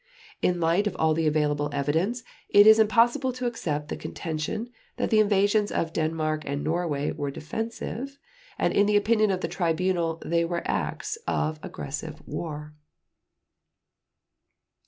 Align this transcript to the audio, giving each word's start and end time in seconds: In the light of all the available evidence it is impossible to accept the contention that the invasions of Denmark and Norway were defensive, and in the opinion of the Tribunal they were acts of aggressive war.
In 0.41 0.55
the 0.55 0.61
light 0.65 0.87
of 0.87 0.95
all 0.97 1.13
the 1.13 1.27
available 1.27 1.69
evidence 1.71 2.23
it 2.49 2.65
is 2.65 2.79
impossible 2.79 3.31
to 3.33 3.45
accept 3.45 3.87
the 3.89 3.95
contention 3.95 4.71
that 4.97 5.11
the 5.11 5.19
invasions 5.19 5.71
of 5.71 5.93
Denmark 5.93 6.41
and 6.43 6.63
Norway 6.63 7.11
were 7.11 7.29
defensive, 7.29 8.17
and 8.57 8.73
in 8.73 8.87
the 8.87 8.97
opinion 8.97 9.29
of 9.29 9.41
the 9.41 9.47
Tribunal 9.47 10.19
they 10.25 10.43
were 10.43 10.63
acts 10.65 11.19
of 11.27 11.59
aggressive 11.61 12.19
war. 12.27 12.73